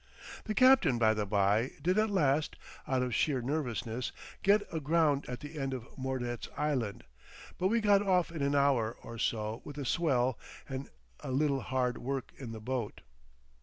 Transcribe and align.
(The 0.45 0.55
captain, 0.55 0.97
by 0.97 1.13
the 1.13 1.27
by, 1.27 1.73
did 1.79 1.99
at 1.99 2.09
last, 2.09 2.55
out 2.87 3.03
of 3.03 3.13
sheer 3.13 3.39
nervousness, 3.39 4.11
get 4.41 4.63
aground 4.73 5.25
at 5.29 5.41
the 5.41 5.59
end 5.59 5.75
of 5.75 5.87
Mordet's 5.95 6.49
Island, 6.57 7.03
but 7.59 7.67
we 7.67 7.81
got 7.81 8.01
off 8.01 8.31
in 8.31 8.41
an 8.41 8.55
hour 8.55 8.97
or 9.03 9.19
so 9.19 9.61
with 9.63 9.77
a 9.77 9.85
swell 9.85 10.39
and 10.67 10.89
a 11.19 11.29
little 11.29 11.61
hard 11.61 11.99
work 11.99 12.31
in 12.35 12.51
the 12.51 12.59
boat.) 12.59 13.01